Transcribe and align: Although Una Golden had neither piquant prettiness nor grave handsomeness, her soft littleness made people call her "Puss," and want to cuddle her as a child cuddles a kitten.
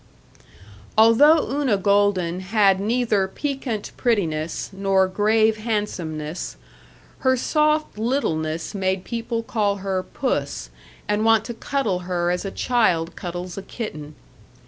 Although 0.97 1.47
Una 1.61 1.77
Golden 1.77 2.39
had 2.39 2.79
neither 2.79 3.27
piquant 3.27 3.91
prettiness 3.97 4.71
nor 4.73 5.07
grave 5.07 5.57
handsomeness, 5.57 6.57
her 7.19 7.37
soft 7.37 7.99
littleness 7.99 8.73
made 8.73 9.03
people 9.05 9.43
call 9.43 9.75
her 9.75 10.01
"Puss," 10.01 10.71
and 11.07 11.23
want 11.23 11.45
to 11.45 11.53
cuddle 11.53 11.99
her 11.99 12.31
as 12.31 12.43
a 12.45 12.49
child 12.49 13.15
cuddles 13.15 13.59
a 13.59 13.61
kitten. 13.61 14.15